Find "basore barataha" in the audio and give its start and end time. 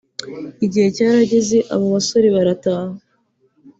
1.95-2.95